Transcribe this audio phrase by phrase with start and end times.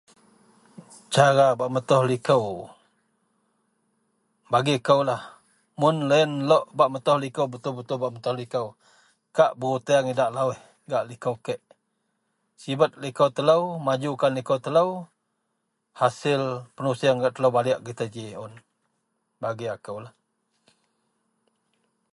[1.13, 2.45] Cara bak metoh likou,
[4.51, 5.21] bagi koulah
[5.79, 8.67] mun loyen lok bak metoh likou betul-betul, betul-betul bak metoh likou
[9.37, 10.61] kak beruteang idak lawuih
[10.91, 11.61] gak likou kek.
[12.61, 14.89] Sibet likou telou, majukan likou telou.
[15.99, 16.41] Hasil
[16.75, 18.51] penusieng gak telou baliek gitou ji un.
[19.41, 20.13] Bagi akou lah.